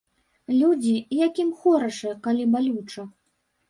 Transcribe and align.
Людзі, 0.61 0.95
якім 1.27 1.53
хораша, 1.61 2.19
калі 2.27 2.51
балюча. 2.59 3.11